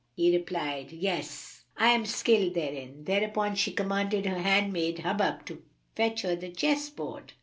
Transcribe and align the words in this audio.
He 0.15 0.35
replied, 0.35 0.91
"Yes; 0.91 1.65
I 1.77 1.89
am 1.89 2.07
skilled 2.07 2.55
therein;" 2.55 3.03
whereupon 3.05 3.53
she 3.53 3.71
commanded 3.71 4.25
her 4.25 4.39
handmaid 4.41 4.97
Hubub 5.05 5.47
fetch 5.95 6.23
her 6.23 6.35
the 6.35 6.49
chessboard. 6.49 7.33